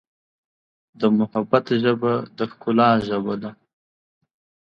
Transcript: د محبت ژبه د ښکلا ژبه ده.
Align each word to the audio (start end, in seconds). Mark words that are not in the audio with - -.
د 0.99 1.01
محبت 1.17 1.65
ژبه 1.83 2.13
د 2.37 2.39
ښکلا 2.51 2.89
ژبه 3.07 3.35
ده. 3.41 3.51